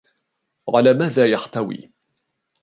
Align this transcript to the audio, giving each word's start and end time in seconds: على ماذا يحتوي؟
على 0.75 0.93
ماذا 0.93 1.31
يحتوي؟ 1.31 1.79